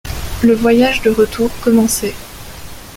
Le 0.41 0.55
voyage 0.55 1.03
de 1.03 1.11
retour 1.11 1.51
commençait. 1.61 2.15